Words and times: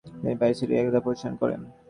তিনি 0.21 0.35
পারস্যের 0.41 0.69
ইলখানাত 0.71 1.03
প্রতিষ্ঠা 1.05 1.29
করেন। 1.41 1.61